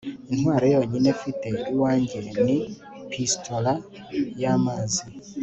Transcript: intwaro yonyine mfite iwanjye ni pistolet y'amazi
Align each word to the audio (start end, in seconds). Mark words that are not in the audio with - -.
intwaro 0.31 0.65
yonyine 0.75 1.09
mfite 1.17 1.47
iwanjye 1.71 2.17
ni 2.43 2.57
pistolet 3.09 3.79
y'amazi 4.41 5.01